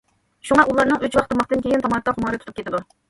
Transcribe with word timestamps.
شۇڭا 0.49 0.63
ئۇلارنىڭ 0.71 1.05
ئۈچ 1.07 1.17
ۋاق 1.19 1.29
تاماقتىن 1.33 1.61
كېيىن 1.67 1.85
تاماكا 1.85 2.15
خۇمارى 2.17 2.41
تۇتۇپ 2.43 2.59
كېتىدۇ. 2.63 2.83